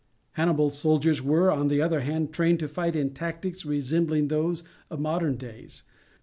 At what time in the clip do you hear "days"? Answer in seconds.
5.37-5.83